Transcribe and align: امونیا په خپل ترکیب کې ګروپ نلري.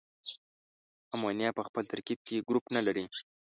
امونیا 1.15 1.49
په 1.57 1.61
خپل 1.67 1.83
ترکیب 1.91 2.19
کې 2.27 2.45
ګروپ 2.47 2.65
نلري. 2.75 3.05